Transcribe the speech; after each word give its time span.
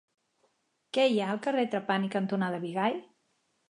Què 0.97 1.05
hi 1.11 1.21
ha 1.25 1.29
al 1.35 1.43
carrer 1.45 1.69
Trapani 1.77 2.13
cantonada 2.19 2.67
Bigai? 2.69 3.03